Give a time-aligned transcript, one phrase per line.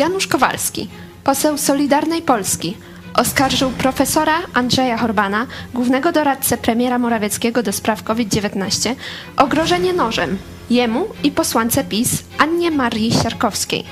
[0.00, 0.88] Janusz Kowalski,
[1.24, 2.76] poseł Solidarnej Polski,
[3.14, 8.94] oskarżył profesora Andrzeja Horbana, głównego doradcę premiera Morawieckiego do spraw COVID-19,
[9.36, 10.38] o grożenie nożem
[10.70, 13.84] jemu i posłance PiS Annie Marii Siarkowskiej.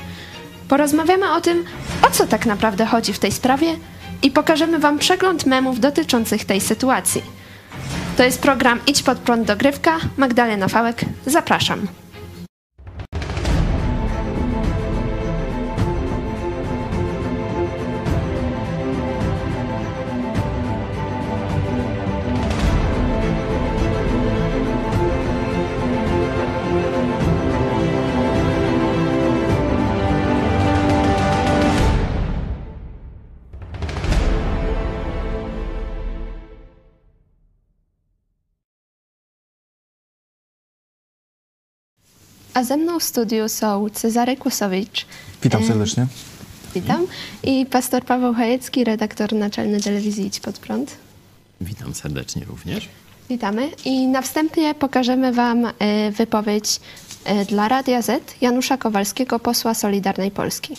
[0.68, 1.64] Porozmawiamy o tym,
[2.02, 3.76] o co tak naprawdę chodzi w tej sprawie
[4.22, 7.22] i pokażemy Wam przegląd memów dotyczących tej sytuacji.
[8.16, 9.98] To jest program Idź pod prąd dogrywka.
[10.16, 11.86] Magdalena Fałek, zapraszam.
[42.58, 45.06] A ze mną w studiu są Cezary Kłusowicz.
[45.42, 46.06] Witam Em, serdecznie.
[46.74, 47.06] Witam.
[47.42, 50.96] I pastor Paweł Chojecki, redaktor naczelny telewizji Idź Pod Prąd.
[51.60, 52.88] Witam serdecznie również.
[53.30, 53.70] Witamy.
[53.84, 56.80] I na wstępie pokażemy Wam e, wypowiedź
[57.24, 60.74] e, dla Radia Z Janusza Kowalskiego, posła Solidarnej Polski.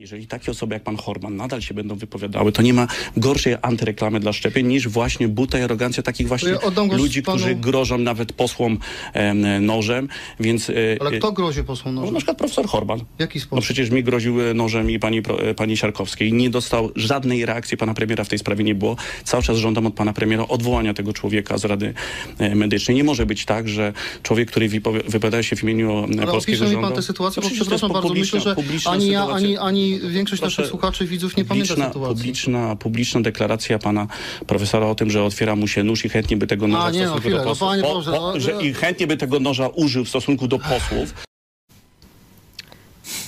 [0.00, 4.20] Jeżeli takie osoby jak pan Horman nadal się będą wypowiadały, to nie ma gorszej antyreklamy
[4.20, 6.58] dla szczepień niż właśnie buta i arogancja takich właśnie ja
[6.96, 8.78] ludzi, panu- którzy grożą nawet posłom
[9.12, 10.08] em, nożem,
[10.40, 10.70] więc...
[10.70, 12.14] e, Ale e, kto grozi posłom no, nożem?
[12.14, 12.98] na przykład profesor Horban.
[12.98, 13.64] W jaki No sposób?
[13.64, 16.32] przecież mi groził e, nożem i pani, e, pani Siarkowskiej.
[16.32, 18.96] Nie dostał żadnej reakcji pana premiera w tej sprawie nie było.
[19.24, 21.94] Cały czas żądam od pana premiera odwołania tego człowieka z Rady
[22.38, 22.96] e, Medycznej.
[22.96, 26.66] Nie może być tak, że człowiek, który wypowi- wypowiada się w imieniu e, Ale polskiego
[26.66, 26.80] rządu...
[26.82, 29.60] pan tę sytuację, No bo przepraszam bardzo, myślę, że ani ja, sytuacja.
[29.60, 32.16] ani, ani większość Proszę, naszych słuchaczy, widzów nie pamięta publiczna, sytuacji.
[32.16, 34.06] publiczna, publiczna deklaracja pana
[34.46, 36.98] profesora o tym, że otwiera mu się nóż i chętnie by tego noża A, nie,
[36.98, 37.70] w no, stosunku chwilę, do no, posłów.
[37.70, 38.60] panie o, Boże, o, no, że no.
[38.60, 41.14] I chętnie by tego noża użył w stosunku do posłów.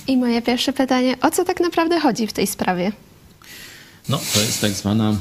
[0.07, 2.91] I moje pierwsze pytanie, o co tak naprawdę chodzi w tej sprawie?
[4.09, 5.15] No, to jest tak zwana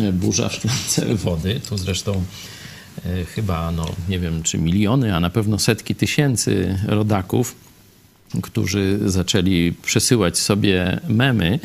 [0.00, 1.60] e, burza w szklance wody.
[1.68, 2.22] Tu zresztą
[3.06, 7.56] e, chyba, no nie wiem, czy miliony, a na pewno setki tysięcy rodaków,
[8.42, 11.60] którzy zaczęli przesyłać sobie memy,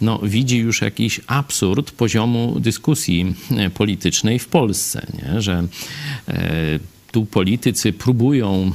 [0.00, 5.42] no, widzi już jakiś absurd poziomu dyskusji e, politycznej w Polsce, nie?
[5.42, 5.64] że
[6.28, 6.78] e,
[7.14, 8.72] tu politycy próbują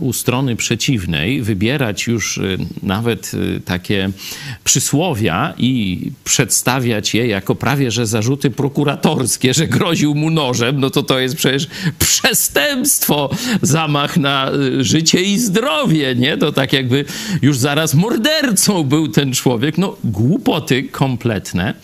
[0.00, 4.10] u strony przeciwnej wybierać już y, nawet y, takie
[4.64, 11.02] przysłowia i przedstawiać je jako prawie że zarzuty prokuratorskie, że groził mu nożem, no to
[11.02, 11.66] to jest przecież
[11.98, 13.30] przestępstwo,
[13.62, 16.36] zamach na y, życie i zdrowie, nie?
[16.36, 17.04] To tak jakby
[17.42, 19.78] już zaraz mordercą był ten człowiek.
[19.78, 21.74] No głupoty kompletne,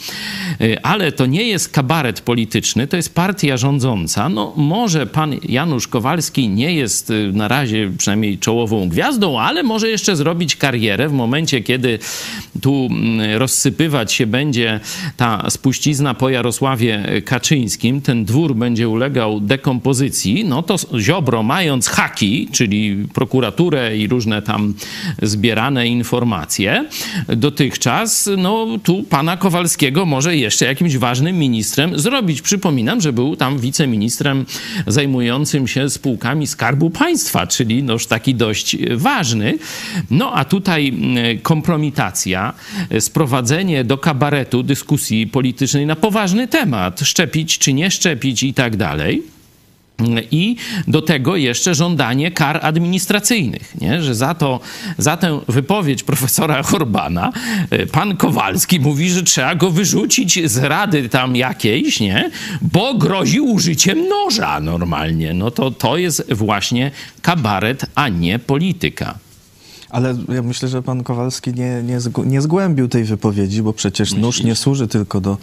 [0.82, 4.28] ale to nie jest kabaret polityczny, to jest partia rządząca.
[4.28, 9.88] No może pan Janusz Kowalski nie jest y, na razie przynajmniej czołową gwiazdą, ale może
[9.88, 11.98] jeszcze zrobić karierę w momencie, kiedy
[12.60, 14.80] tu mm, rozsypywać się będzie
[15.16, 22.48] ta spuścizna po Jarosławie Kaczyńskim, ten dwór będzie ulegał dekompozycji, no to Ziobro mając haki,
[22.52, 24.74] czyli prokuraturę i różne tam
[25.22, 26.84] zbierane informacje,
[27.28, 32.42] dotychczas, no tu pana Kowalskiego może jeszcze jakimś ważnym ministrem zrobić.
[32.42, 34.46] Przypominam, że był tam wiceministrem
[34.86, 39.58] zajmującym się spółkami Skarbu Państwa, czyli noż taki dość ważny.
[40.10, 40.92] No a tutaj
[41.42, 42.54] kompromitacja,
[42.90, 48.76] e, sprowadzenie do kabaretu dyskusji politycznej na poważny temat, szczepić czy nie szczepić i tak
[48.76, 49.37] dalej.
[50.30, 50.56] I
[50.88, 54.02] do tego jeszcze żądanie kar administracyjnych, nie?
[54.02, 54.60] że za, to,
[54.98, 57.32] za tę wypowiedź profesora Horbana
[57.70, 62.30] e, pan Kowalski mówi, że trzeba go wyrzucić z rady tam jakiejś, nie?
[62.62, 65.34] bo grozi użyciem noża normalnie.
[65.34, 66.90] No to to jest właśnie
[67.22, 69.18] kabaret, a nie polityka.
[69.90, 74.42] Ale ja myślę, że pan Kowalski nie, nie, nie zgłębił tej wypowiedzi, bo przecież nóż
[74.42, 75.36] nie służy tylko do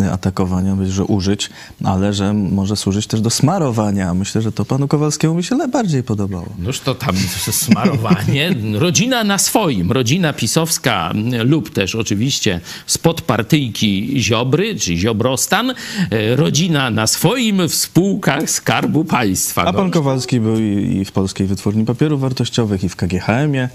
[0.00, 1.50] y, atakowania, że użyć,
[1.84, 4.14] ale że może służyć też do smarowania.
[4.14, 6.46] Myślę, że to panu Kowalskiemu mi się bardziej podobało.
[6.58, 7.16] Noż to tam
[7.64, 8.54] smarowanie.
[8.74, 15.70] Rodzina na swoim, rodzina pisowska mm, lub też oczywiście spod partyjki Ziobry, czy Ziobrostan,
[16.10, 19.62] e, rodzina na swoim w spółkach Skarbu Państwa.
[19.62, 23.68] A pan No, Kowalski był i, i w Polskiej Wytwórni Papierów Wartościowych, i w KGHM-ie.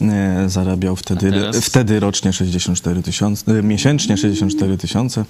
[0.00, 1.32] E, zarabiał wtedy,
[1.62, 5.24] wtedy rocznie 64 tysiące, miesięcznie 64 tysiące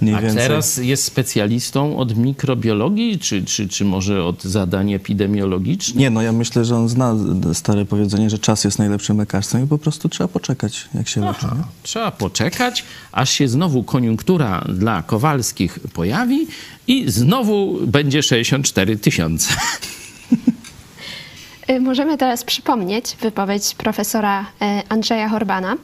[0.00, 0.42] mniej A więcej.
[0.42, 5.96] teraz jest specjalistą od mikrobiologii, czy, czy, czy może od zadań epidemiologicznych?
[5.96, 7.14] Nie, no ja myślę, że on zna
[7.52, 11.46] stare powiedzenie, że czas jest najlepszym lekarstwem i po prostu trzeba poczekać, jak się leczy.
[11.82, 16.46] Trzeba poczekać, aż się znowu koniunktura dla Kowalskich pojawi
[16.86, 19.54] i znowu będzie 64 tysiące.
[21.70, 25.76] Y, Możemy teraz przypomnieć wypowiedź profesora e, Andrzeja Horbana.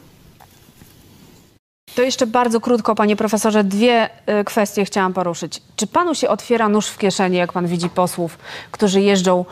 [1.94, 5.62] To jeszcze bardzo krótko, panie profesorze, dwie y, kwestie chciałam poruszyć.
[5.76, 8.38] Czy panu się otwiera nóż w kieszeni, jak pan widzi posłów,
[8.70, 9.44] którzy jeżdżą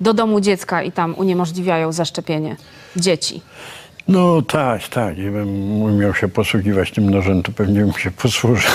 [0.00, 2.56] do domu dziecka i tam uniemożliwiają zaszczepienie
[2.96, 3.42] dzieci?
[4.08, 5.14] No tak, tak.
[5.14, 8.70] Gdybym umiał się posługiwać tym nożem, to pewnie bym się posłużył.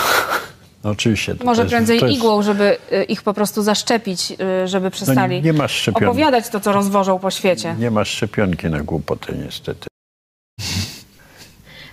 [0.88, 1.36] No, oczywiście.
[1.36, 4.32] to Może jest- prędzej jest- igłą, żeby y, ich po prostu zaszczepić,
[4.64, 6.06] y, żeby przestali nie ma szczepionki.
[6.06, 7.76] opowiadać to, co rozwożą po świecie.
[7.80, 9.88] Nie ma szczepionki na głupotę niestety.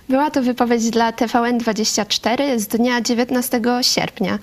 [0.09, 4.39] Była to wypowiedź dla TVN24 z dnia 19 sierpnia.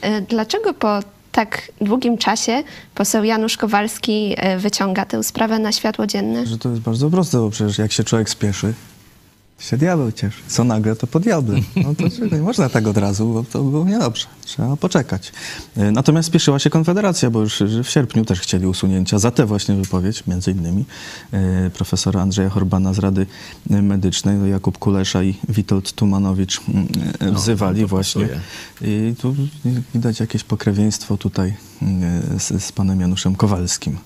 [0.00, 1.00] E, Dlaczego po
[1.32, 2.62] tak długim czasie
[2.94, 6.46] poseł Janusz Kowalski wyciąga tę sprawę na światło dzienne?
[6.46, 8.74] Że to jest bardzo proste, bo przecież jak się człowiek spieszy,
[9.58, 10.42] się diabeł cieszy.
[10.48, 11.60] Co nagle, to po diable.
[11.76, 14.26] No to nie można tak od razu, bo to było niedobrze.
[14.44, 15.32] Trzeba poczekać.
[15.76, 19.74] E, Natomiast spieszyła się Konfederacja, bo już w sierpniu też chcieli usunięcia za tę właśnie
[19.74, 20.84] wypowiedź, między innymi
[21.32, 23.26] e, profesora Andrzeja Horbana z Rady
[23.70, 26.88] Medycznej, no Jakub Kulesza i Witold Tumanowicz mm,
[27.20, 28.28] e, wzywali to właśnie.
[28.82, 29.36] I tu
[29.94, 31.54] widać jakieś pokrewieństwo tutaj
[32.38, 33.98] z, z panem Januszem Kowalskim.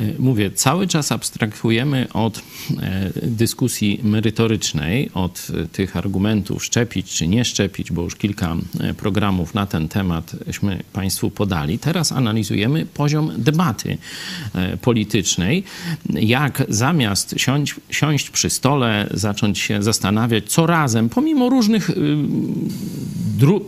[0.00, 2.42] Y, Mówię, cały czas abstrahujemy od e,
[3.22, 9.54] dyskusji merytorycznej, od e, tych argumentów szczepić czy nie szczepić, bo już kilka e, programów
[9.54, 11.78] na ten tematśmy Państwu podali.
[11.78, 13.98] Teraz analizujemy poziom debaty
[14.54, 15.64] e, politycznej,
[16.10, 21.90] jak zamiast siąść, siąść przy stole, zacząć się zastanawiać, co razem, pomimo różnych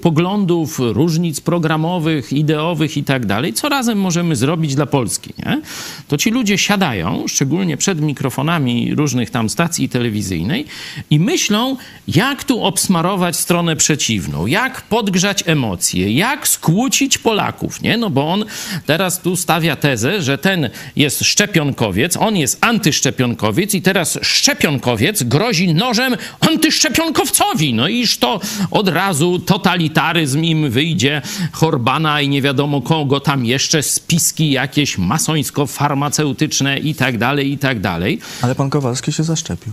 [0.03, 5.61] poglądów, różnic programowych, ideowych i tak dalej, co razem możemy zrobić dla Polski, nie?
[6.09, 10.67] To ci ludzie siadają, szczególnie przed mikrofonami różnych tam stacji telewizyjnej
[11.11, 11.77] i myślą,
[12.09, 17.97] jak tu obsmarować stronę przeciwną, jak podgrzać emocje, jak skłócić Polaków, nie?
[17.97, 18.45] No bo on
[18.87, 25.75] teraz tu stawia tezę, że ten jest szczepionkowiec, on jest antyszczepionkowiec i teraz szczepionkowiec grozi
[25.75, 27.75] nożem antyszczepionkowcowi.
[27.75, 28.41] No iż to
[28.71, 31.23] od razu totalitaryzm im wyjdzie,
[31.53, 37.81] Horbana i nie wiadomo kogo tam jeszcze, spiski jakieś masońsko-farmaceutyczne i tak dalej, i tak
[37.81, 38.19] dalej.
[38.43, 39.73] Ale pan Kowalski się zaszczepił.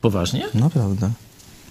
[0.00, 0.44] Poważnie?
[0.54, 1.10] Naprawdę.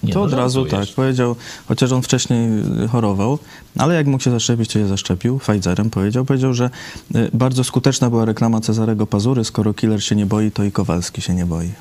[0.04, 1.36] Nie, to no od razu tak powiedział,
[1.68, 2.50] chociaż on wcześniej
[2.84, 3.40] y, chorował,
[3.78, 5.40] ale jak mógł się zaszczepić, to się zaszczepił.
[5.40, 6.26] Pfizerem powiedział.
[6.26, 6.70] Powiedział, że
[7.16, 9.44] y, bardzo skuteczna była reklama Cezarego Pazury.
[9.44, 11.72] Skoro killer się nie boi, to i Kowalski się nie boi.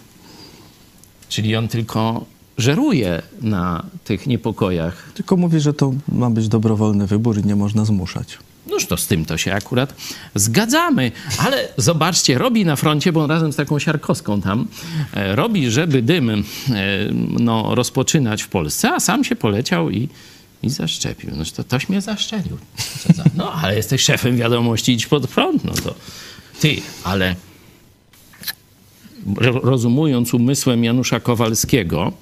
[1.29, 2.25] Czyli on tylko
[2.61, 5.13] żeruje na tych niepokojach.
[5.15, 8.39] Tylko mówi, że to ma być dobrowolny wybór i nie można zmuszać.
[8.67, 9.95] Noż to z tym to się akurat
[10.35, 11.13] zgadzamy.
[11.39, 14.67] Ale zobaczcie, robi na froncie, bo on razem z taką siarkowską tam
[15.15, 16.43] e, robi, żeby dym e,
[17.41, 20.09] no, rozpoczynać w Polsce, a sam się poleciał i,
[20.63, 21.37] i zaszczepił.
[21.37, 22.59] Noż to toś mnie zaszczelił.
[23.15, 25.65] Za- No, ale jesteś szefem wiadomości, idź pod prąd.
[25.65, 25.95] No to
[26.61, 27.35] ty, ale
[29.37, 32.13] ro- rozumując umysłem Janusza Kowalskiego.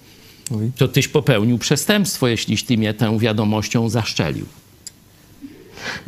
[0.77, 4.47] To tyś popełnił przestępstwo, jeśliś ty mnie tą wiadomością zaszczelił.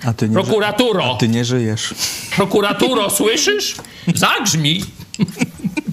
[0.05, 1.15] A ty nie, ży- Prokuraturo!
[1.15, 1.95] a ty nie żyjesz.
[2.37, 3.77] Prokuraturo, słyszysz?
[4.15, 4.85] Zagrzmi!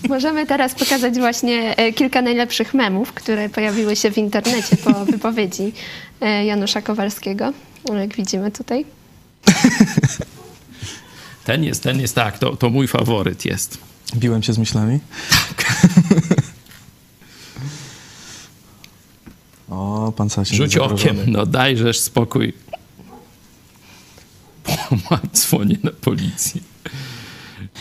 [0.09, 5.73] Możemy teraz pokazać właśnie e, kilka najlepszych memów, które pojawiły się w internecie po wypowiedzi
[6.21, 7.53] e, Janusza Kowalskiego,
[7.99, 8.85] jak widzimy tutaj.
[11.45, 13.77] Ten jest, ten jest tak, to, to mój faworyt jest.
[14.15, 14.99] Biłem się z myślami?
[15.57, 15.77] Tak.
[20.11, 20.57] pan Sasin.
[20.57, 22.53] Rzuć okiem, no dajżesz spokój.
[25.35, 26.61] Dzwonię na policję.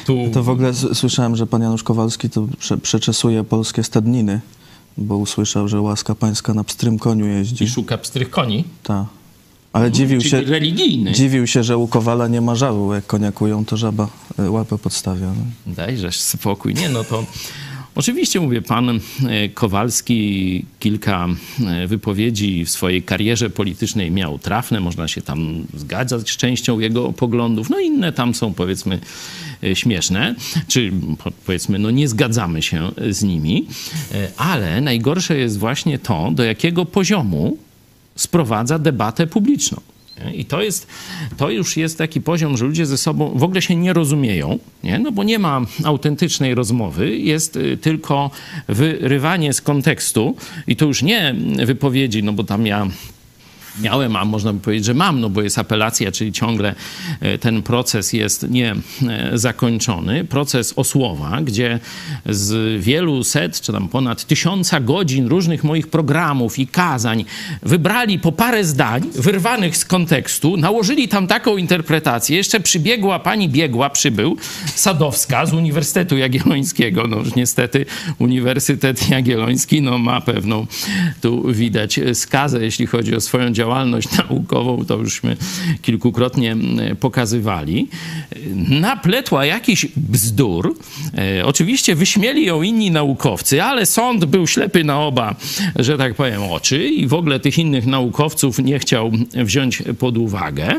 [0.06, 4.40] Tu To w ogóle słyszałem, że pan Janusz Kowalski to prze, przeczesuje polskie stadniny,
[4.97, 7.64] bo usłyszał, że łaska pańska na pstrym koniu jeździ.
[7.64, 9.06] i szuka pstrych koni, Ta.
[9.73, 11.12] Ale dziwił czyli się, religijny.
[11.12, 12.95] dziwił się, że u Kowala nie ma żalu.
[12.95, 15.26] Jak koniakują, to żaba y, łapę podstawia.
[15.26, 15.75] No.
[15.75, 16.75] Dajżesz spokój.
[16.75, 17.25] Nie, no to
[17.96, 21.28] oczywiście mówię, pan e, Kowalski kilka
[21.66, 27.12] e, wypowiedzi w swojej karierze politycznej miał trafne, można się tam zgadzać z częścią jego
[27.12, 28.98] poglądów, no inne tam są powiedzmy
[29.64, 30.34] e, śmieszne,
[30.68, 30.92] czy
[31.24, 33.66] po- powiedzmy, no nie zgadzamy się z nimi,
[34.36, 37.56] ale najgorsze jest właśnie to, do jakiego poziomu
[38.16, 39.80] sprowadza debatę publiczną.
[40.35, 40.87] I to, jest,
[41.37, 44.99] to już jest taki poziom, że ludzie ze sobą w ogóle się nie rozumieją, nie?
[44.99, 48.30] no bo nie ma autentycznej rozmowy, jest y, tylko
[48.68, 52.87] wyrywanie z kontekstu i to już nie wypowiedzi, no bo tam ja
[53.83, 56.75] miałem, a można by powiedzieć, że mam, no bo jest apelacja, czyli ciągle
[57.21, 58.75] e, ten proces jest nie
[59.09, 60.25] e, zakończony.
[60.25, 61.80] Proces Osłowa, gdzie
[62.26, 67.25] z wielu set, czy tam ponad tysiąca godzin różnych moich programów i kazań
[67.62, 72.37] wybrali po parę zdań wyrwanych z kontekstu, nałożyli tam taką interpretację.
[72.37, 74.37] Jeszcze przybiegła pani biegła, przybył,
[74.75, 77.06] Sadowska z Uniwersytetu Jagiellońskiego.
[77.06, 77.87] No już niestety
[78.18, 80.66] Uniwersytet Jagielloński no, ma pewną,
[81.21, 83.65] tu widać skazę, jeśli chodzi o swoją działalność
[84.18, 85.37] naukową, to jużśmy
[85.82, 86.56] kilkukrotnie
[87.00, 87.88] pokazywali.
[88.68, 90.76] Napletła jakiś bzdur.
[91.18, 95.35] E, Oczywiście wyśmieli ją inni naukowcy, ale sąd był ślepy na oba,
[95.76, 100.75] że tak powiem, oczy i w ogóle tych innych naukowców nie chciał wziąć pod uwagę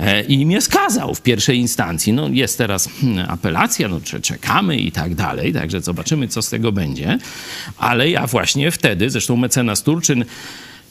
[0.00, 2.12] e, i mnie skazał w pierwszej instancji.
[2.12, 2.88] No jest teraz
[3.28, 7.18] apelacja, no cze- czekamy i tak dalej, także zobaczymy, co z tego będzie.
[7.78, 10.24] Ale ja właśnie wtedy, zresztą mecenas Turczyn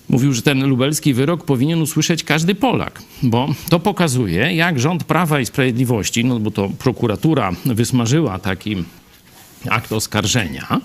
[0.10, 5.40] Mówił, że ten lubelski wyrok powinien usłyszeć każdy Polak, bo to pokazuje, jak rząd Prawa
[5.40, 8.84] i Sprawiedliwości, no bo to prokuratura wysmażyła taki
[9.70, 10.82] akt oskarżenia,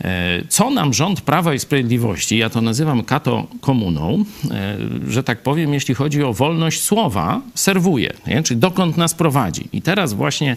[0.00, 4.76] e, co nam rząd Prawa i Sprawiedliwości, ja to nazywam kato komuną, e,
[5.08, 8.42] że tak powiem, jeśli chodzi o wolność słowa, serwuje, nie?
[8.42, 9.68] czyli dokąd nas prowadzi.
[9.72, 10.56] I teraz właśnie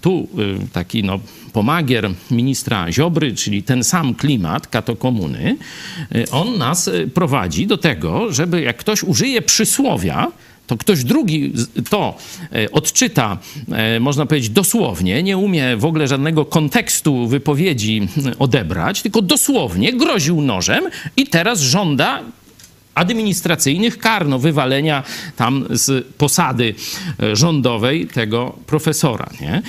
[0.00, 1.18] tu y, taki no,
[1.52, 5.56] pomagier ministra Ziobry, czyli ten sam klimat kato komuny,
[6.32, 10.32] on nas prowadzi do tego, żeby jak ktoś użyje przysłowia,
[10.70, 11.52] to ktoś drugi
[11.90, 12.16] to
[12.52, 13.38] e, odczyta,
[13.72, 18.08] e, można powiedzieć, dosłownie, nie umie w ogóle żadnego kontekstu wypowiedzi
[18.38, 20.84] odebrać, tylko dosłownie groził nożem
[21.16, 22.22] i teraz żąda
[22.94, 25.02] administracyjnych kar, no wywalenia
[25.36, 26.74] tam z posady
[27.22, 29.62] e, rządowej tego profesora, nie?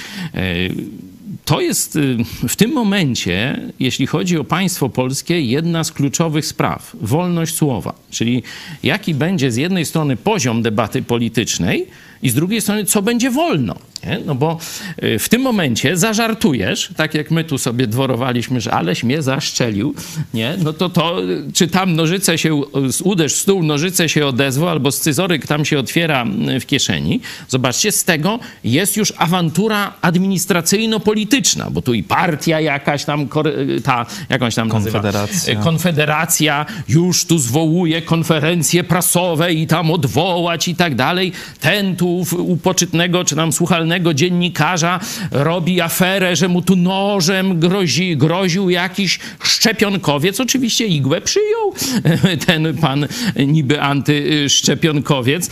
[1.46, 2.18] To jest y,
[2.48, 6.96] w tym momencie, jeśli chodzi o państwo polskie, jedna z kluczowych spraw.
[7.02, 7.94] Wolność słowa.
[8.12, 8.44] Czyli
[8.84, 11.88] jaki będzie z jednej strony poziom debaty politycznej
[12.24, 13.76] i z drugiej strony, co będzie wolno.
[14.04, 14.20] Nie?
[14.26, 14.58] No bo
[15.04, 19.96] y, w tym momencie zażartujesz, tak jak my tu sobie dworowaliśmy, że aleś mnie zaszczelił,
[20.34, 20.56] nie?
[20.64, 21.18] no to to,
[21.54, 22.62] czy tam nożyce się,
[23.04, 26.26] uderz stół, nożyce się odezwą, albo scyzoryk tam się otwiera
[26.62, 27.22] w kieszeni.
[27.48, 33.28] Zobaczcie, z tego jest już awantura administracyjno-polityczna, bo tu i partia jakaś tam,
[33.68, 35.00] y, ta, jakąś tam nazywa?
[35.00, 35.54] Konfederacja.
[35.54, 41.32] Y, Konfederacja już tu zwołuje konferencje prasowe i tam odwołać i tak dalej.
[41.60, 45.00] Ten tu u poczytnego czy tam słuchalnego dziennikarza
[45.32, 50.40] robi aferę, że mu tu nożem grozi, groził jakiś szczepionkowiec.
[50.40, 51.74] Oczywiście igłę przyjął
[52.48, 53.08] ten pan
[53.48, 55.50] niby antyszczepionkowiec.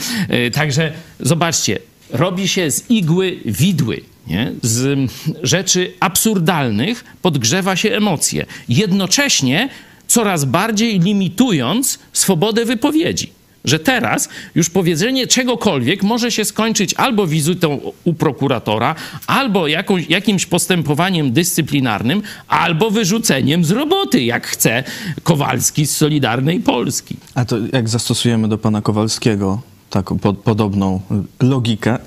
[0.47, 4.01] Y, Także zobaczcie, robi się z igły widły.
[4.27, 4.51] Nie?
[4.61, 5.09] Z
[5.43, 8.45] rzeczy absurdalnych podgrzewa się emocje.
[8.69, 9.69] Jednocześnie
[10.07, 13.38] coraz bardziej limitując swobodę wypowiedzi.
[13.65, 18.95] Że teraz już powiedzenie czegokolwiek może się skończyć albo wizytą u prokuratora,
[19.27, 24.83] albo jakąś, jakimś postępowaniem dyscyplinarnym, albo wyrzuceniem z roboty, jak chce
[25.23, 27.15] Kowalski z Solidarnej Polski.
[27.35, 31.01] A to jak zastosujemy do pana Kowalskiego taką po, podobną
[31.39, 31.97] logikę,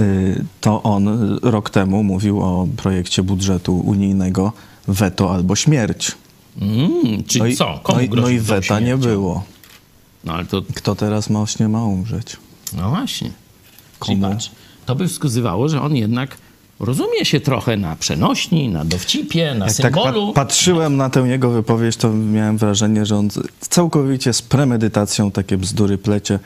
[0.00, 1.08] y, to on
[1.42, 4.52] rok temu mówił o projekcie budżetu unijnego
[4.88, 6.12] weto albo śmierć.
[6.60, 7.80] Mm, czyli No i, co?
[7.82, 9.44] Komu no i, no i weta nie było.
[10.28, 12.36] No ale to Kto teraz właśnie ma umrzeć?
[12.72, 13.30] No właśnie.
[13.98, 14.28] Komu?
[14.30, 14.50] patrz,
[14.86, 16.36] to by wskazywało, że on jednak
[16.80, 20.32] rozumie się trochę na przenośni, na dowcipie, na Jak tak pa- symbolu.
[20.32, 23.28] patrzyłem na tę jego wypowiedź, to miałem wrażenie, że on
[23.60, 26.38] całkowicie z premedytacją takie bzdury plecie,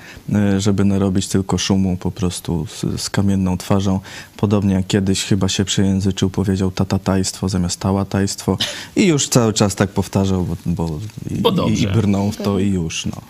[0.56, 4.00] y, żeby narobić tylko szumu po prostu z, z kamienną twarzą.
[4.36, 8.58] Podobnie jak kiedyś chyba się przejęzyczył, powiedział tatatajstwo zamiast tałatajstwo
[8.96, 10.98] i już cały czas tak powtarzał, bo, bo,
[11.30, 13.06] i, Bo i, i brnął w to i już.
[13.06, 13.22] No.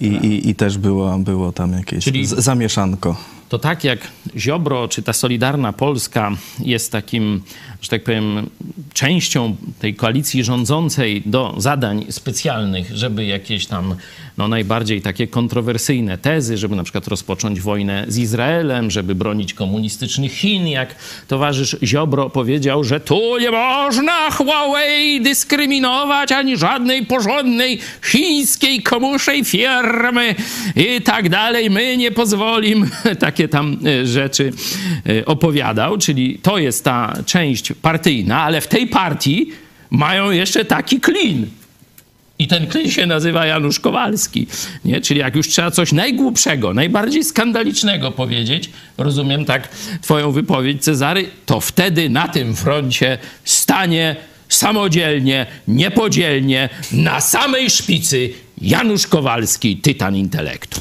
[0.00, 3.16] I, i, I też było, było tam jakieś Czyli- zamieszanko.
[3.50, 3.98] To tak jak
[4.36, 6.30] Ziobro czy ta Solidarna Polska
[6.60, 7.42] jest takim,
[7.82, 8.50] że tak powiem,
[8.94, 13.94] częścią tej koalicji rządzącej do zadań specjalnych, żeby jakieś tam
[14.38, 20.32] no, najbardziej takie kontrowersyjne tezy, żeby na przykład rozpocząć wojnę z Izraelem, żeby bronić komunistycznych
[20.32, 20.94] Chin, jak
[21.28, 30.34] towarzysz Ziobro powiedział, że tu nie można Huawei dyskryminować ani żadnej porządnej chińskiej komuszej firmy
[30.76, 31.70] i tak dalej.
[31.70, 32.90] My nie pozwolimy.
[33.40, 34.52] Takie tam e, rzeczy
[35.08, 39.50] e, opowiadał, czyli to jest ta część partyjna, ale w tej partii
[39.90, 41.46] mają jeszcze taki klin.
[42.38, 44.46] I ten klin się nazywa Janusz Kowalski.
[44.84, 45.00] Nie?
[45.00, 49.68] Czyli jak już trzeba coś najgłupszego, najbardziej skandalicznego powiedzieć, rozumiem tak
[50.02, 54.16] twoją wypowiedź, Cezary, to wtedy na tym froncie stanie
[54.48, 58.30] samodzielnie, niepodzielnie, na samej szpicy
[58.60, 60.80] Janusz Kowalski, tytan intelektu.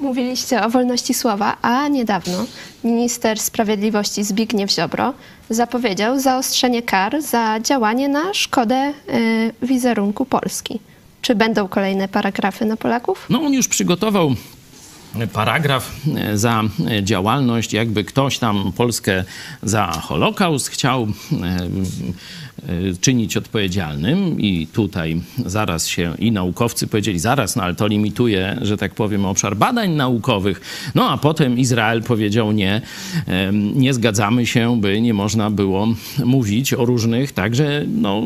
[0.00, 2.44] Mówiliście o wolności słowa, a niedawno
[2.84, 5.14] minister sprawiedliwości Zbigniew Ziobro
[5.50, 10.80] zapowiedział zaostrzenie kar za działanie na szkodę y, wizerunku Polski.
[11.22, 13.26] Czy będą kolejne paragrafy na Polaków?
[13.30, 14.34] No on już przygotował
[15.32, 16.62] paragraf e, za
[17.02, 19.24] działalność, jakby ktoś tam Polskę
[19.62, 21.06] za Holokaust chciał e,
[23.00, 28.76] czynić odpowiedzialnym i tutaj zaraz się i naukowcy powiedzieli zaraz, no ale to limituje, że
[28.76, 30.60] tak powiem, obszar badań naukowych.
[30.94, 32.80] No a potem Izrael powiedział nie,
[33.74, 35.88] nie zgadzamy się, by nie można było
[36.24, 38.22] mówić o różnych także no,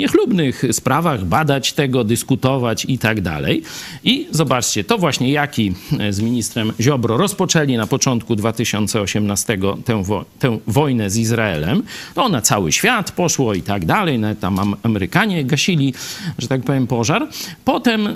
[0.00, 3.62] niechlubnych sprawach, badać tego, dyskutować i tak dalej.
[4.04, 5.72] I zobaczcie, to właśnie Jaki
[6.10, 11.82] z ministrem Ziobro rozpoczęli na początku 2018 tę, wo- tę wojnę z Izraelem.
[12.16, 15.94] No na cały świat poszło i tak dalej, nawet tam Am- Amerykanie gasili,
[16.38, 17.28] że tak powiem, pożar.
[17.64, 18.12] Potem y,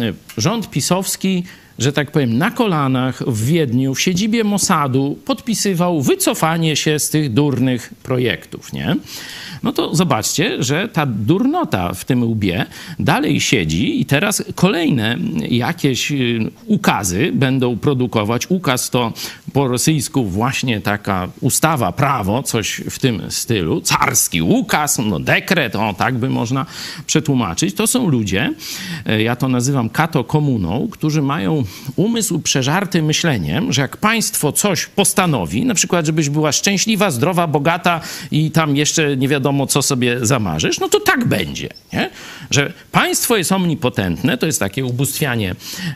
[0.00, 1.44] y, rząd pisowski
[1.78, 7.32] że tak powiem, na kolanach w Wiedniu, w siedzibie Mossadu podpisywał wycofanie się z tych
[7.32, 8.96] durnych projektów, nie?
[9.62, 12.66] No to zobaczcie, że ta durnota w tym łbie
[12.98, 15.16] dalej siedzi i teraz kolejne
[15.48, 18.46] jakieś y, ukazy będą produkować.
[18.50, 19.12] Ukaz to
[19.52, 23.80] po rosyjsku właśnie taka ustawa, prawo, coś w tym stylu.
[23.80, 26.66] Carski ukaz, no dekret, o tak by można
[27.06, 27.74] przetłumaczyć.
[27.74, 28.54] To są ludzie,
[29.06, 31.64] e, ja to nazywam kato-komuną, którzy mają
[31.96, 38.00] umysł przeżarty myśleniem, że jak państwo coś postanowi, na przykład żebyś była szczęśliwa, zdrowa, bogata
[38.30, 42.10] i tam jeszcze nie wiadomo co sobie zamarzysz, no to tak będzie, nie?
[42.50, 45.54] Że państwo jest omnipotentne, to jest takie ubóstwianie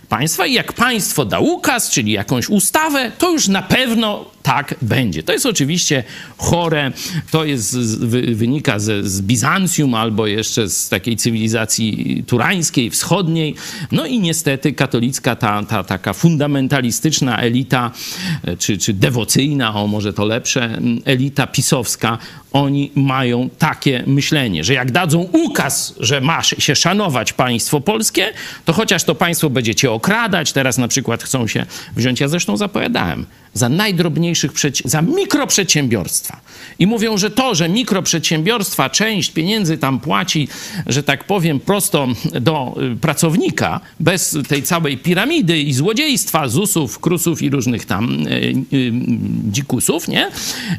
[0.09, 5.23] państwa i jak państwo da ukaz, czyli jakąś ustawę, to już na pewno tak będzie.
[5.23, 6.05] To jest oczywiście
[6.37, 6.93] chore,
[7.31, 13.55] to jest, z- wy, wynika ze, z Bizancjum albo jeszcze z takiej cywilizacji turańskiej, wschodniej.
[13.93, 17.91] No i niestety katolicka, ta, ta taka fundamentalistyczna elita,
[18.45, 22.19] e, czy, czy dewocyjna, o może to lepsze, m, elita pisowska,
[22.53, 28.33] oni mają takie myślenie, że jak dadzą ukaz, że masz się szanować państwo polskie,
[28.65, 31.67] to chociaż to państwo będzie cię okradać, teraz na przykład chcą się
[31.97, 34.53] wziąć, ja zresztą zapowiadałem, za najdrobniejszych,
[34.85, 36.41] za mikroprzedsiębiorstwa.
[36.79, 40.49] I mówią, że to, że mikroprzedsiębiorstwa część pieniędzy tam płaci,
[40.87, 42.09] że tak powiem, prosto
[42.41, 48.31] do y, pracownika, bez tej całej piramidy i złodziejstwa, ZUS-ów, KRUS-ów i różnych tam y,
[48.73, 48.93] y,
[49.51, 50.31] dzikusów, nie?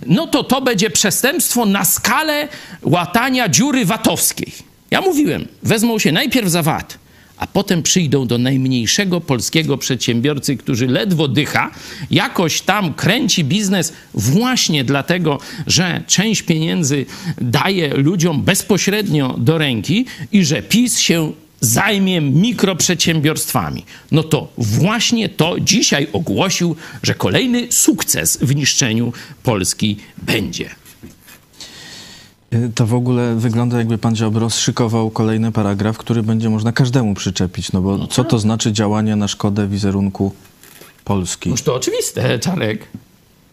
[0.07, 2.47] No to to będzie przestępstwo na skalę
[2.81, 4.51] łatania dziury VAT-owskiej.
[4.91, 6.97] Ja mówiłem, wezmą się najpierw za VAT,
[7.37, 11.71] a potem przyjdą do najmniejszego polskiego przedsiębiorcy, który ledwo dycha,
[12.11, 17.05] jakoś tam kręci biznes właśnie dlatego, że część pieniędzy
[17.41, 23.85] daje ludziom bezpośrednio do ręki i że PiS się zajmie mikroprzedsiębiorstwami.
[24.11, 30.69] No to właśnie to dzisiaj ogłosił, że kolejny sukces w niszczeniu Polski będzie.
[32.53, 37.13] Y, To w ogóle wygląda jakby pan Ziobro szykował kolejny paragraf, który będzie można każdemu
[37.13, 40.33] przyczepić, no bo co to znaczy działanie na szkodę wizerunku
[41.03, 41.49] Polski?
[41.49, 42.87] Noż to oczywiste, Czarek.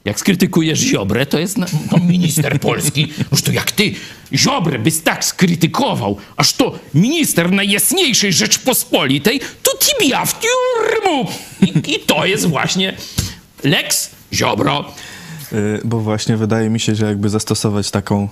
[0.05, 3.13] Jak skrytykujesz Ziobrę, to jest na, to minister polski.
[3.33, 3.95] Noż to jak ty
[4.33, 11.27] Ziobrę byś tak skrytykował, aż to minister najjasniejszej Rzeczpospolitej, to tibia w tiurmu.
[11.63, 12.97] I, I to jest właśnie
[13.65, 14.85] Lex Ziobro.
[15.53, 18.29] Y, Bo właśnie wydaje mi się, że jakby zastosować taką,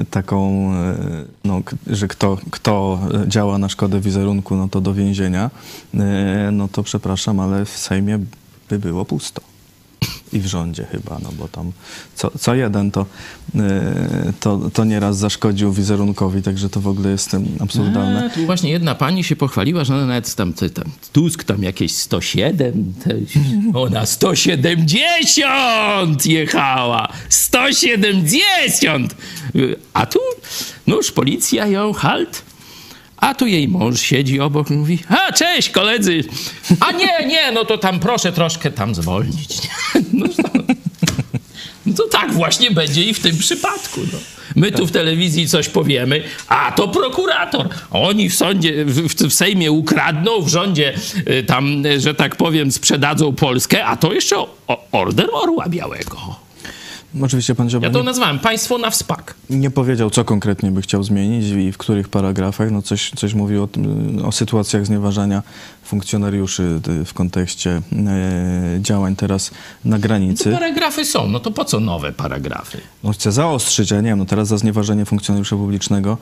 [0.00, 5.50] y, taką y, no, że kto, kto działa na szkodę wizerunku, no to do więzienia,
[6.52, 8.18] no to przepraszam, ale w Sejmie
[8.68, 9.55] by było pusto.
[10.32, 11.72] I w rządzie chyba, no bo tam
[12.14, 13.06] co, co jeden to,
[13.54, 13.58] y,
[14.40, 18.26] to, to nieraz zaszkodził wizerunkowi, także to w ogóle jest em, absurdalne.
[18.26, 21.92] A, tu właśnie jedna pani się pochwaliła, że ona nawet tam, tam Tusk tam jakieś
[21.92, 23.14] 107, te,
[23.78, 29.16] ona 170 jechała, 170!
[29.92, 30.18] A tu,
[30.86, 32.42] noż policja ją, halt,
[33.16, 36.24] a tu jej mąż siedzi obok i mówi, a cześć koledzy,
[36.80, 39.56] a nie, nie, no to tam proszę troszkę tam zwolnić.
[40.12, 40.26] No,
[41.86, 44.00] no to tak właśnie będzie i w tym przypadku.
[44.12, 44.18] No.
[44.56, 47.68] My tu w telewizji coś powiemy, a to prokurator.
[47.90, 50.94] Oni w sądzie, w, w, Sejmie ukradną, w rządzie
[51.28, 54.48] y, tam, y, że tak powiem, sprzedadzą Polskę, a to jeszcze o,
[54.92, 56.45] order Orła Białego.
[57.22, 59.34] Oczywiście pan Ziobro Ja to nie, nazwałem państwo na wspak.
[59.50, 62.70] nie powiedział, co konkretnie by chciał zmienić i w których paragrafach.
[62.70, 65.42] No coś, coś mówił o, tym, o sytuacjach znieważania
[65.84, 67.82] funkcjonariuszy y, w kontekście e,
[68.80, 69.50] działań teraz
[69.84, 70.52] na To granicy.
[70.52, 72.78] paragrafy są, no to po co nowe paragrafy?
[73.04, 76.18] On chce zaostrzyć, a nie wiem, no teraz za znieważenie funkcjonariusza publicznego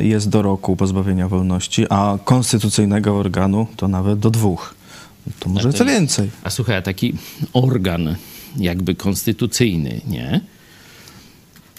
[0.00, 4.74] y, jest do roku pozbawienia wolności, a konstytucyjnego organu to nawet do dwóch.
[5.40, 6.30] To może co więcej.
[6.44, 7.14] A słuchaj, a taki
[7.52, 8.16] organ
[8.56, 10.40] jakby konstytucyjny, nie?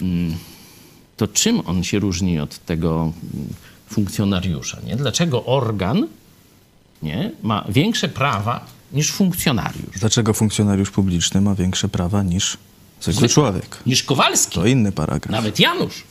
[0.02, 0.34] Mm,
[1.16, 3.48] To czym on się różni od tego mm,
[3.90, 4.96] funkcjonariusza, nie?
[4.96, 6.06] Dlaczego organ,
[7.02, 9.98] nie, ma większe prawa niż funkcjonariusz?
[10.00, 12.56] Dlaczego funkcjonariusz publiczny ma większe prawa niż
[13.00, 13.76] zwykły człowiek?
[13.86, 15.32] Niż Kowalski, To inny paragraf.
[15.32, 16.02] nawet Janusz.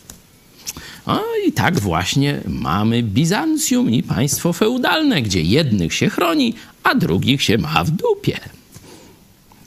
[1.08, 7.42] No i tak właśnie mamy Bizancjum i państwo feudalne, gdzie jednych się chroni, a drugich
[7.44, 8.40] się ma w dupie.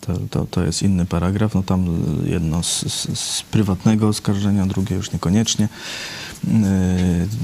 [0.06, 1.54] To, to, to jest inny paragraf.
[1.54, 1.86] No tam
[2.26, 5.68] jedno z, z, z prywatnego oskarżenia, drugie już niekoniecznie.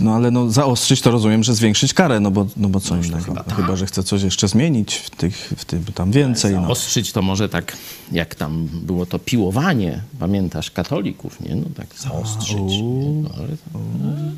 [0.01, 3.25] No ale no, zaostrzyć to rozumiem, że zwiększyć karę, no bo, no bo co innego.
[3.25, 3.57] chyba tak.
[3.57, 6.55] Chyba, że chce coś jeszcze zmienić w tych, w tym tam więcej.
[6.55, 6.62] No.
[6.62, 7.77] Zaostrzyć to może tak,
[8.12, 11.57] jak tam było to piłowanie, pamiętasz, katolików, nie?
[11.57, 12.59] No tak zaostrzyć.
[12.59, 13.49] No, ale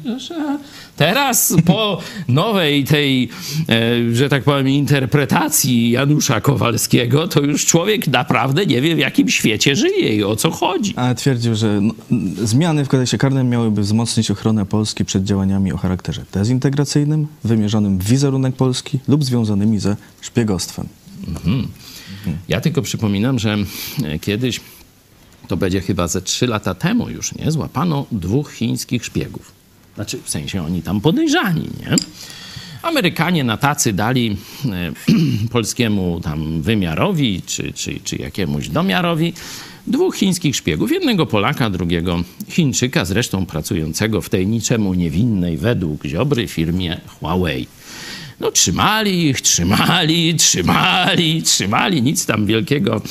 [0.05, 0.17] no,
[0.49, 0.59] a
[0.97, 1.99] Teraz po
[2.29, 3.29] nowej tej,
[3.69, 9.29] e, że tak powiem, interpretacji Janusza Kowalskiego, to już człowiek naprawdę nie wie, w jakim
[9.29, 10.95] świecie żyje i o co chodzi.
[10.97, 11.95] Ale twierdził, że no,
[12.43, 18.05] zmiany w kodeksie karnym miałyby wzmocnić ochronę Polski przed działaniami o charakterze dezintegracyjnym, wymierzonym w
[18.05, 20.89] wizerunek Polski lub związanymi ze szpiegostwem.
[22.49, 23.57] Ja tylko przypominam, że
[24.05, 24.61] e, kiedyś,
[25.49, 27.51] to będzie chyba ze trzy lata temu już, nie?
[27.51, 29.53] Złapano dwóch chińskich szpiegów.
[29.95, 31.97] Znaczy, w sensie oni tam podejrzani, nie?
[32.83, 34.93] Amerykanie na tacy dali e,
[35.53, 39.33] polskiemu tam wymiarowi, czy, czy, czy jakiemuś domiarowi,
[39.87, 40.93] dwóch chińskich szpiegów.
[40.93, 47.67] Jednego Polaka, drugiego Chińczyka, zresztą pracującego w tej niczemu niewinnej według Ziobry firmie Huawei.
[48.41, 53.03] No trzymali ich, trzymali, trzymali, trzymali, nic tam wielkiego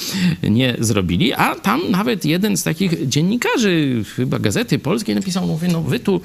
[0.44, 5.82] nie zrobili, a tam nawet jeden z takich dziennikarzy, chyba Gazety Polskiej napisał, mówi, no
[5.82, 6.22] wy tu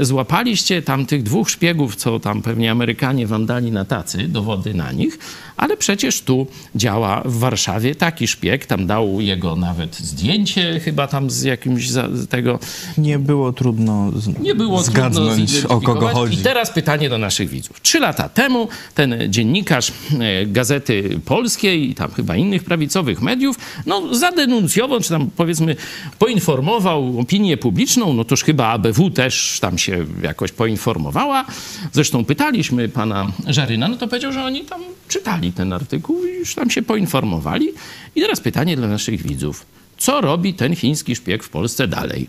[0.00, 4.92] złapaliście tam tych dwóch szpiegów, co tam pewnie Amerykanie wam dali na tacy, dowody na
[4.92, 5.18] nich,
[5.56, 11.30] ale przecież tu działa w Warszawie taki szpieg, tam dał jego nawet zdjęcie chyba tam
[11.30, 12.58] z jakimś za, z tego
[12.98, 16.40] Nie było trudno z, nie było trudno zgadnąć, o kogo chodzi.
[16.40, 17.80] I teraz pytanie do naszych widzów.
[17.80, 24.14] Trzy lata temu ten dziennikarz e, Gazety Polskiej i tam chyba innych prawicowych mediów, no
[24.14, 25.76] zadenuncjował, czy tam powiedzmy
[26.18, 31.44] poinformował opinię publiczną, no toż chyba ABW też tam się jakoś poinformowała.
[31.92, 36.54] Zresztą pytaliśmy pana Żaryna, no to powiedział, że oni tam czytali ten artykuł i już
[36.54, 37.68] tam się poinformowali.
[38.14, 39.66] I teraz pytanie dla naszych widzów.
[39.98, 42.26] Co robi ten chiński szpieg w Polsce dalej?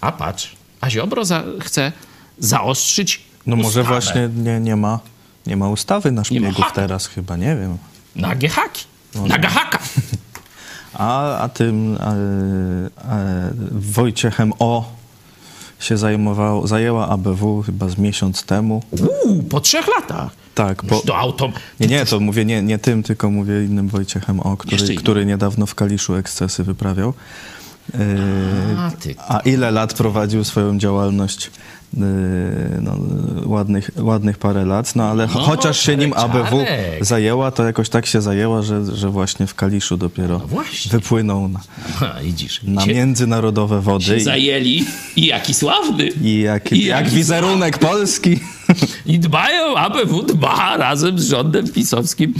[0.00, 1.92] A patrz, a Ziobro za, chce
[2.38, 5.00] zaostrzyć No może ustawę właśnie nie, nie, ma,
[5.46, 7.78] nie ma ustawy na ma szpiegów teraz chyba, nie wiem.
[8.16, 9.78] na gehaki, No na gahaka.
[10.98, 12.06] A, a tym e,
[13.12, 14.92] e, Wojciechem O
[15.80, 18.82] się zajmował, zajęła ABW chyba z miesiąc temu.
[18.90, 20.30] Uuu, po trzech latach.
[20.54, 21.16] Tak, bo...
[21.16, 21.52] Auto...
[21.80, 25.66] Nie, nie, to mówię nie, nie tym, tylko mówię innym Wojciechem O, który, który niedawno
[25.66, 27.14] w Kaliszu ekscesy wyprawiał.
[27.94, 27.98] E,
[28.78, 29.14] A, ty.
[29.28, 31.50] A ile lat prowadził swoją działalność?
[31.94, 32.02] Yy,
[32.80, 32.96] No,
[33.44, 37.04] ładnych, ładnych parę lat, no ale No, chociaż się nim ABW czarek.
[37.04, 41.60] zajęła, to jakoś tak się zajęła, że, że właśnie w Kaliszu dopiero No wypłynął na,
[42.22, 42.60] widzisz.
[42.62, 44.04] na międzynarodowe wody.
[44.04, 44.84] się I, zajęli
[45.16, 46.08] i jaki sławny.
[46.22, 48.40] i jak, i jak wizerunek Polski.
[49.06, 52.34] I dbają, ABW dba razem z rządem pisowskim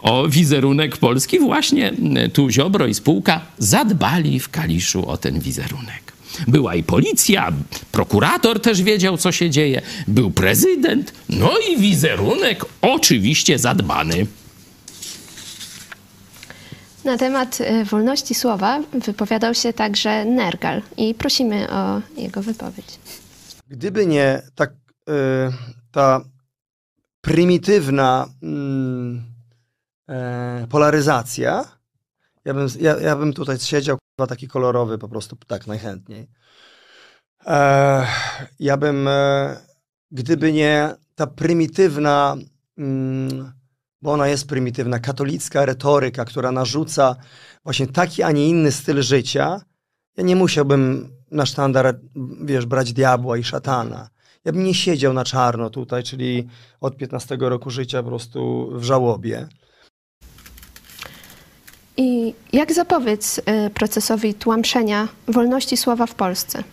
[0.00, 1.38] o wizerunek Polski.
[1.38, 1.92] Właśnie
[2.32, 6.12] tu Ziobro i spółka zadbali w Kaliszu o ten wizerunek.
[6.48, 7.52] Była i policja,
[7.92, 14.26] prokurator też wiedział, co się dzieje, był prezydent, no i wizerunek oczywiście zadbany.
[17.04, 22.86] Na temat y, wolności słowa wypowiadał się także Nergal i prosimy o jego wypowiedź.
[23.70, 24.70] Gdyby nie tak,
[25.90, 26.20] ta
[27.26, 29.24] prymitywna mm,
[30.08, 31.64] e, polaryzacja,
[32.44, 36.28] ja bym, ja, ja bym tutaj siedział taki kolorowy po prostu tak najchętniej.
[37.46, 38.06] E,
[38.58, 39.56] ja bym, e,
[40.10, 42.36] gdyby nie ta prymitywna,
[42.78, 43.52] mm,
[44.02, 47.16] bo ona jest prymitywna, katolicka retoryka, która narzuca
[47.64, 49.60] właśnie taki, a nie inny styl życia,
[50.16, 52.00] ja nie musiałbym na sztandar,
[52.44, 54.08] wiesz, brać diabła i szatana.
[54.46, 56.46] Ja bym nie siedział na czarno tutaj, czyli
[56.80, 59.48] od 15 roku życia po prostu w żałobie.
[61.96, 66.64] I jak zapobiec y, procesowi tłamszenia wolności słowa w Polsce?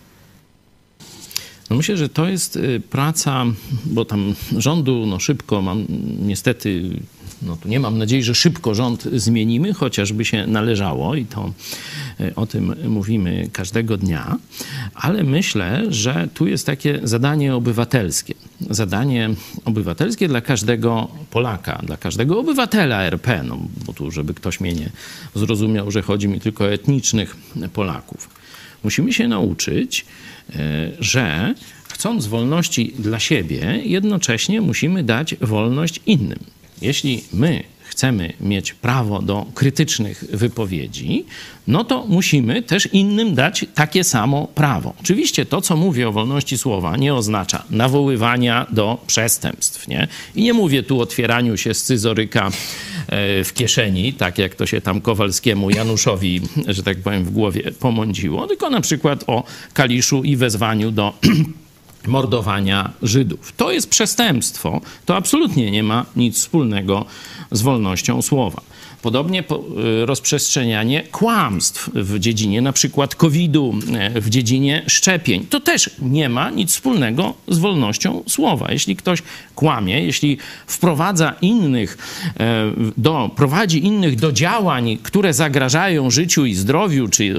[1.70, 3.44] No myślę, że to jest y, praca,
[3.84, 5.86] bo tam rządu no szybko mam
[6.18, 6.82] niestety,
[7.44, 11.52] no tu nie mam nadziei, że szybko rząd zmienimy, chociażby się należało i to
[12.20, 14.36] y, o tym mówimy każdego dnia,
[14.94, 18.34] ale myślę, że tu jest takie zadanie obywatelskie.
[18.70, 19.30] Zadanie
[19.64, 24.90] obywatelskie dla każdego Polaka, dla każdego obywatela RP, no bo tu, żeby ktoś mnie nie
[25.34, 27.36] zrozumiał, że chodzi mi tylko o etnicznych
[27.72, 28.28] Polaków.
[28.84, 30.06] Musimy się nauczyć,
[30.50, 31.54] e, że
[31.88, 36.38] chcąc wolności dla siebie, jednocześnie musimy dać wolność innym.
[36.82, 41.24] Jeśli my chcemy mieć prawo do krytycznych wypowiedzi,
[41.66, 44.94] no to musimy też innym dać takie samo prawo.
[45.00, 49.88] Oczywiście to, co mówię o wolności słowa, nie oznacza nawoływania do przestępstw.
[49.88, 50.08] Nie?
[50.34, 52.50] I nie mówię tu o otwieraniu się scyzoryka
[53.08, 57.72] e, w kieszeni, tak jak to się tam Kowalskiemu, Januszowi, że tak powiem, w głowie
[57.80, 61.12] pomądziło, tylko na przykład o kaliszu i wezwaniu do
[62.06, 63.52] mordowania Żydów.
[63.56, 64.80] To jest przestępstwo.
[65.06, 67.04] To absolutnie nie ma nic wspólnego
[67.50, 68.60] z wolnością słowa.
[69.04, 69.64] Podobnie po,
[70.02, 73.74] y, rozprzestrzenianie kłamstw w dziedzinie na przykład COVID-u,
[74.16, 75.46] y, w dziedzinie szczepień.
[75.50, 78.66] To też nie ma nic wspólnego z wolnością słowa.
[78.70, 79.22] Jeśli ktoś
[79.54, 82.40] kłamie, jeśli wprowadza innych y,
[82.96, 87.34] do, prowadzi innych do działań, które zagrażają życiu i zdrowiu, czy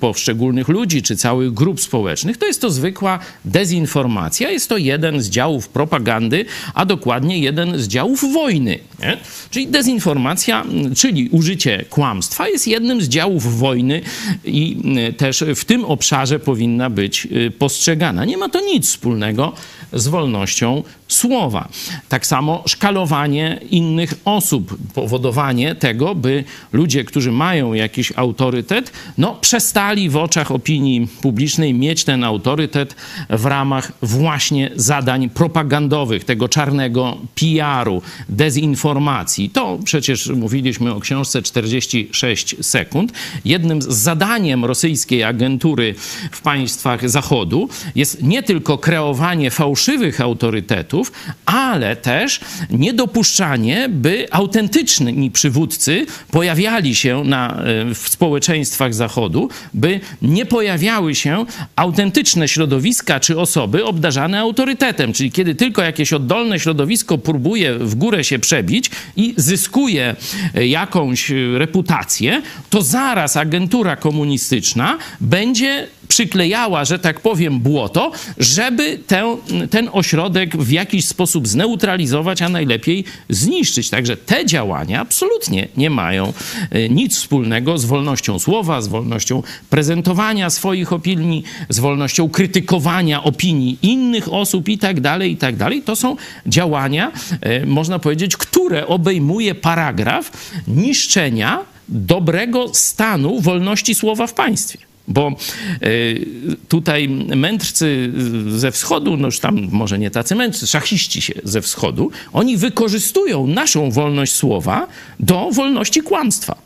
[0.00, 4.50] poszczególnych ludzi, czy całych grup społecznych, to jest to zwykła dezinformacja.
[4.50, 6.44] Jest to jeden z działów propagandy,
[6.74, 8.78] a dokładnie jeden z działów wojny.
[8.98, 9.16] Nie?
[9.50, 10.64] Czyli dezinformacja,
[10.98, 14.00] czyli użycie kłamstwa jest jednym z działów wojny
[14.44, 14.76] i
[15.08, 18.24] y, też w tym obszarze powinna być y, postrzegana.
[18.24, 19.52] Nie ma to nic wspólnego
[19.92, 21.68] z wolnością słowa.
[22.08, 30.10] Tak samo szkalowanie innych osób, powodowanie tego, by ludzie, którzy mają jakiś autorytet, no przestali
[30.10, 32.96] w oczach opinii publicznej mieć ten autorytet
[33.30, 39.50] w ramach właśnie zadań propagandowych, tego czarnego PR-u, dezinformacji.
[39.50, 43.12] To przecież mówiliśmy o książce 46 sekund.
[43.44, 45.94] Jednym z zadaniem rosyjskiej agentury
[46.30, 49.77] w państwach Zachodu jest nie tylko kreowanie fałszywych
[50.20, 51.12] autorytetów,
[51.46, 60.46] ale też niedopuszczanie, by autentyczni przywódcy pojawiali się na, e, w społeczeństwach Zachodu, by nie
[60.46, 65.12] pojawiały się autentyczne środowiska czy osoby obdarzane autorytetem.
[65.12, 70.16] Czyli kiedy tylko jakieś oddolne środowisko próbuje w górę się przebić i zyskuje
[70.54, 78.98] e, jakąś e, reputację, to zaraz agentura komunistyczna będzie przyklejała, że tak powiem, błoto, żeby
[79.06, 79.36] tę,
[79.70, 83.90] ten ośrodek w jakiś sposób zneutralizować, a najlepiej zniszczyć.
[83.90, 86.32] Także te działania absolutnie nie mają
[86.70, 93.78] e, nic wspólnego z wolnością słowa, z wolnością prezentowania swoich opinii, z wolnością krytykowania opinii
[93.82, 95.82] innych osób i tak dalej, i tak dalej.
[95.82, 96.16] To są
[96.46, 100.32] działania, e, można powiedzieć, które obejmuje paragraf
[100.68, 104.87] niszczenia dobrego stanu wolności słowa w państwie.
[105.08, 105.36] Bo
[105.82, 106.26] y,
[106.68, 108.12] tutaj mędrcy
[108.48, 113.46] ze wschodu, no już tam może nie tacy mędrcy, szachiści się ze wschodu, oni wykorzystują
[113.46, 114.86] naszą wolność słowa
[115.20, 116.56] do wolności kłamstwa.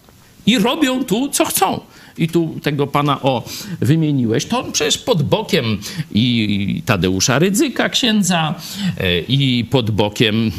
[0.47, 1.81] I robią tu, co chcą.
[2.19, 3.45] I tu tego pana o
[3.81, 5.79] wymieniłeś, to on przecież pod bokiem
[6.15, 8.55] i Tadeusza Rydzyka, księdza,
[8.99, 10.51] e, i pod bokiem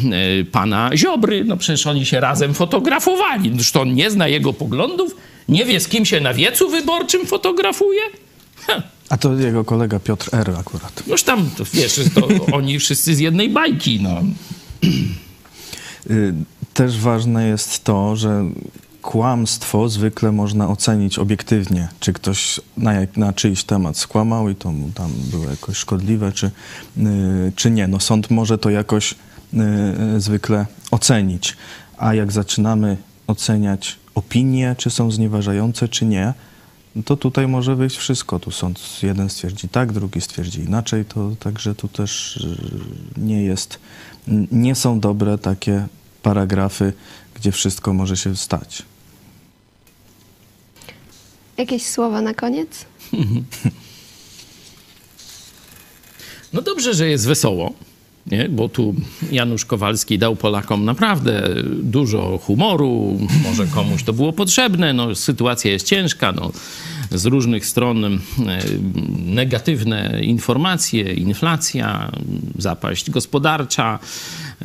[0.51, 3.51] pana Ziobry, no przecież oni się razem fotografowali.
[3.55, 5.15] Zresztą on nie zna jego poglądów,
[5.49, 8.01] nie wie z kim się na wiecu wyborczym fotografuje.
[8.67, 8.83] Ha.
[9.09, 10.55] A to jego kolega Piotr R.
[10.59, 11.03] akurat.
[11.07, 14.21] Już tam, to, wiesz, to oni wszyscy z jednej bajki, no.
[16.09, 16.33] Y,
[16.73, 18.43] Też ważne jest to, że
[19.01, 24.71] kłamstwo zwykle można ocenić obiektywnie, czy ktoś na, jak, na czyjś temat skłamał i to
[24.71, 26.51] mu tam było jakoś szkodliwe, czy,
[26.97, 27.87] y, czy nie.
[27.87, 29.15] No sąd może to jakoś y,
[30.15, 31.57] y, zwykle ocenić.
[31.97, 36.33] A jak zaczynamy oceniać opinie, czy są znieważające, czy nie,
[36.95, 38.39] no to tutaj może wyjść wszystko.
[38.39, 42.57] Tu sąd jeden stwierdzi tak, drugi stwierdzi inaczej, to także tu też y,
[43.17, 43.79] nie jest,
[44.51, 45.87] nie są dobre takie
[46.21, 46.93] paragrafy,
[47.35, 48.83] gdzie wszystko może się stać.
[51.57, 52.69] Jakieś słowa na koniec?
[56.53, 57.73] No dobrze, że jest wesoło,
[58.31, 58.49] nie?
[58.49, 58.95] bo tu
[59.31, 61.49] Janusz Kowalski dał Polakom naprawdę
[61.83, 66.51] dużo humoru, może komuś to było potrzebne, no, sytuacja jest ciężka, no,
[67.11, 68.19] z różnych stron e,
[69.25, 72.11] negatywne informacje, inflacja,
[72.57, 73.99] zapaść gospodarcza,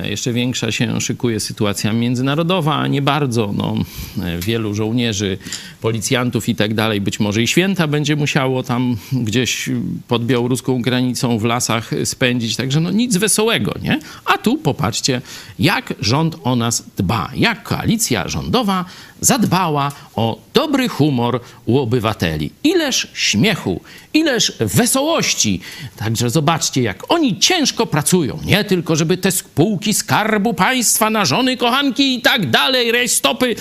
[0.05, 3.53] Jeszcze większa się szykuje sytuacja międzynarodowa, a nie bardzo.
[3.57, 3.75] No,
[4.23, 5.39] e, wielu żołnierzy,
[5.81, 9.71] policjantów i tak dalej, być może i święta będzie musiało tam gdzieś
[10.09, 12.57] pod białoruską granicą w lasach spędzić.
[12.57, 13.99] Także no nic wesołego, nie?
[14.25, 15.21] A tu popatrzcie,
[15.59, 18.85] jak rząd o nas dba, jak koalicja rządowa
[19.21, 22.51] zadbała o dobry humor u obywateli.
[22.65, 23.81] Ileż śmiechu,
[24.15, 25.61] ileż wesołości.
[25.97, 28.39] Także zobaczcie, jak oni ciężko pracują.
[28.45, 33.57] Nie tylko, żeby te spółki skarbu państwa na żony, kochanki i tak dalej, rejstopy,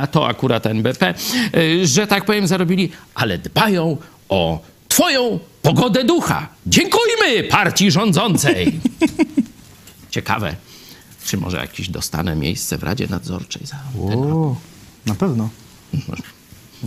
[0.00, 1.14] a to akurat NBP,
[1.56, 3.96] y, że tak powiem, zarobili, ale dbają
[4.28, 6.48] o twoją pogodę ducha.
[6.66, 8.80] Dziękujmy partii rządzącej.
[10.10, 10.56] Ciekawe,
[11.26, 13.76] czy może jakieś dostanę miejsce w Radzie Nadzorczej za.
[14.00, 14.56] O,
[15.06, 15.48] na pewno.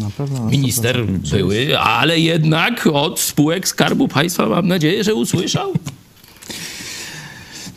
[0.01, 0.39] Na pewno.
[0.39, 1.31] na Minister 100%.
[1.31, 5.73] były, ale jednak od spółek Skarbu Państwa mam nadzieję, że usłyszał.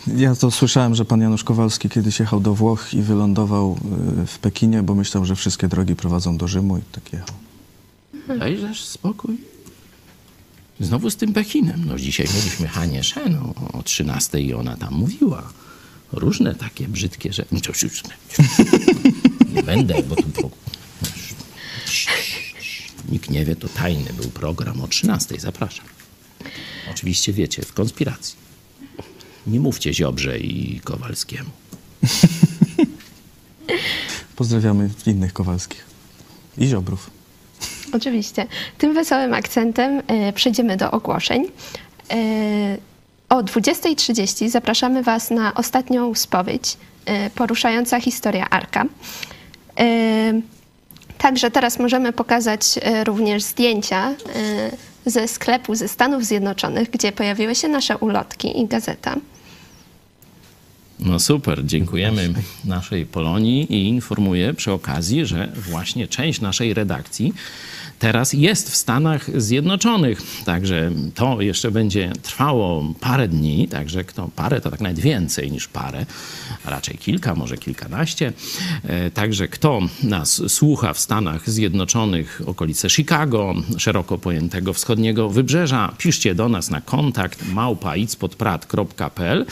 [0.06, 3.78] Ja to słyszałem, że pan Janusz Kowalski kiedyś jechał do Włoch i wylądował
[4.22, 7.36] y, w Pekinie, bo myślał, że wszystkie drogi prowadzą do Rzymu i tak jechał.
[8.38, 9.36] Dajżesz spokój.
[10.80, 11.84] Znowu z tym Pekinem.
[11.86, 15.52] No dzisiaj mieliśmy Hanię Shen o, o 13 i ona tam mówiła.
[16.12, 17.48] Różne takie brzydkie rzeczy.
[17.52, 17.60] No,
[19.54, 20.22] Nie będę, bo tu...
[20.22, 20.50] Pro...
[23.08, 25.40] Nikt nie wie, to tajny był program o 13.
[25.40, 25.86] Zapraszam.
[26.90, 28.49] Oczywiście wiecie, w konspiracji.
[29.50, 31.50] Nie mówcie Ziobrze i Kowalskiemu.
[34.36, 35.84] Pozdrawiamy innych Kowalskich.
[36.58, 37.10] I Ziobrów.
[37.92, 38.46] Oczywiście.
[38.78, 41.46] Tym wesołym akcentem e, przejdziemy do ogłoszeń.
[42.10, 42.16] E,
[43.28, 48.84] o 20.30 zapraszamy Was na ostatnią spowiedź e, poruszająca historia Arka.
[51.18, 52.62] Także teraz możemy pokazać
[53.04, 54.14] również zdjęcia
[55.06, 59.16] ze sklepu ze Stanów Zjednoczonych, gdzie pojawiły się nasze ulotki i gazeta.
[61.02, 62.34] No super, dziękujemy
[62.64, 67.32] naszej Polonii i informuję przy okazji, że właśnie część naszej redakcji
[68.00, 70.22] teraz jest w Stanach Zjednoczonych.
[70.44, 75.68] Także to jeszcze będzie trwało parę dni, także kto parę to tak nawet więcej niż
[75.68, 76.06] parę,
[76.64, 78.32] a raczej kilka, może kilkanaście.
[78.84, 86.34] E, Także kto nas słucha w Stanach Zjednoczonych, okolice Chicago, szeroko pojętego wschodniego wybrzeża, piszcie
[86.34, 89.46] do nas na kontakt małpa.icpodprat.pl,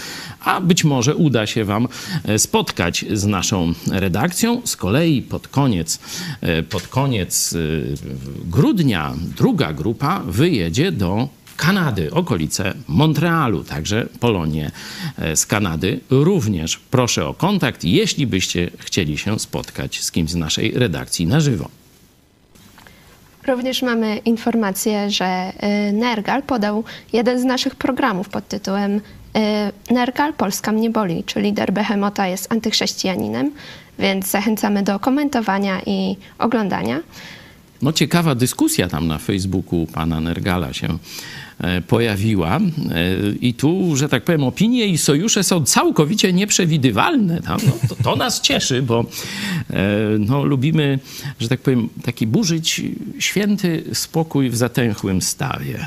[0.45, 1.89] a być może uda się wam
[2.25, 4.63] e, spotkać z naszą redakcją.
[4.65, 5.99] Z kolei pod koniec,
[6.41, 7.59] e, pod koniec e,
[8.45, 14.71] grudnia druga grupa wyjedzie do Kanady, okolice Montrealu, także Polonie
[15.35, 16.01] z Kanady.
[16.11, 21.41] Również proszę o kontakt, jeśli byście chcieli się spotkać z kimś z naszej redakcji na
[21.41, 21.69] żywo.
[23.47, 25.53] Również mamy informację, że
[25.93, 29.01] Nergal podał jeden z naszych programów pod tytułem
[29.91, 33.51] Nergal Polska mnie boli, czyli lider Behemota jest antychrześcijaninem,
[33.99, 37.01] więc zachęcamy do komentowania i oglądania.
[37.83, 40.99] No ciekawa dyskusja tam na Facebooku pana Nergala się
[41.61, 42.61] e, pojawiła E,
[43.41, 47.41] i tu, że tak powiem, opinie i sojusze są całkowicie nieprzewidywalne.
[47.49, 47.57] No,
[47.89, 49.05] to, to nas cieszy, bo
[49.71, 50.99] e, no, lubimy,
[51.41, 52.83] że tak powiem, taki burzyć
[53.19, 55.87] święty spokój w zatęchłym stawie.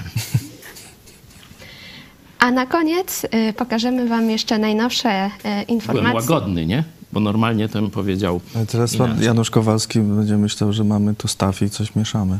[2.41, 6.13] A na koniec y, pokażemy Wam jeszcze najnowsze y, Byłem informacje.
[6.13, 6.83] łagodny, nie?
[7.13, 9.25] Bo normalnie to bym powiedział Ale teraz pan inaczej.
[9.25, 12.39] Janusz Kowalski będzie myślał, że mamy tu staw i coś mieszamy.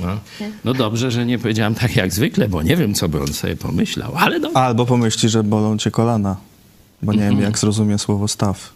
[0.00, 0.06] No.
[0.64, 3.56] no dobrze, że nie powiedziałem tak jak zwykle, bo nie wiem, co by on sobie
[3.56, 4.58] pomyślał, ale dobrze.
[4.58, 6.36] Albo pomyśli, że bolą cię kolana,
[7.02, 8.72] bo nie wiem, jak zrozumie słowo staw.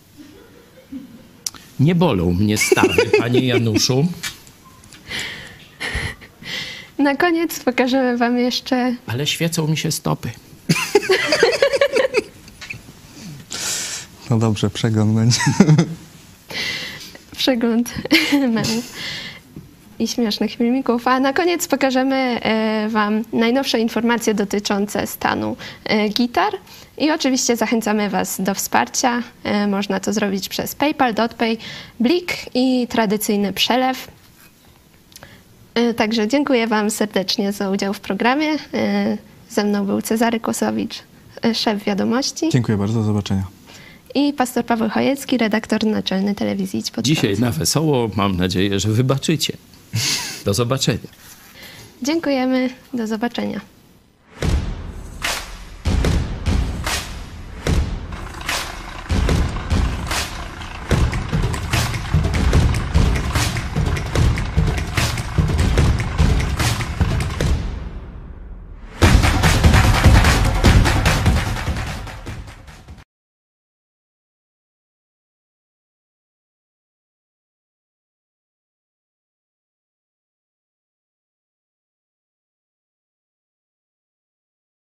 [1.81, 4.07] Nie bolą mnie stawy, panie Januszu.
[6.99, 10.31] Na koniec pokażemy Wam jeszcze Ale świecą mi się stopy.
[14.31, 15.41] No dobrze, przegląd będzie.
[17.37, 17.95] przegląd
[18.55, 18.93] memów
[19.99, 21.09] i śmiesznych filmików.
[21.09, 26.53] A na koniec pokażemy e, Wam najnowsze informacje dotyczące stanu e, gitar.
[26.99, 29.23] I oczywiście zachęcamy Was do wsparcia.
[29.45, 31.59] E, Można to zrobić przez PayPal, DotPay,
[32.01, 34.09] Blik i tradycyjny przelew.
[35.97, 38.49] Także dziękuję Wam serdecznie za udział w programie.
[39.53, 40.95] Ze mną był Cezary Kłosowicz,
[41.45, 43.47] e, szef wiadomości Dziękuję bardzo, do zobaczenia.
[44.15, 48.89] i pastor Paweł Chojecki, redaktor naczelny telewizji Idź Pod Dzisiaj na wesoło mam nadzieję, że
[48.89, 49.57] wybaczycie.
[50.45, 50.99] Do zobaczenia.
[52.03, 53.61] Dziękujemy, do zobaczenia.